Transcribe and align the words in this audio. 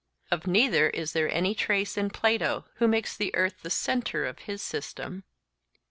Of 0.31 0.47
neither 0.47 0.89
is 0.89 1.13
there 1.13 1.29
any 1.29 1.53
trace 1.53 1.95
in 1.95 2.09
Plato, 2.09 2.65
who 2.77 2.87
makes 2.87 3.15
the 3.15 3.35
earth 3.35 3.61
the 3.61 3.69
centre 3.69 4.25
of 4.25 4.39
his 4.39 4.63
system. 4.63 5.25